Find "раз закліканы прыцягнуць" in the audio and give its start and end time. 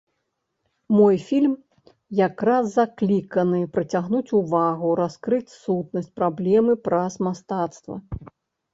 2.49-4.25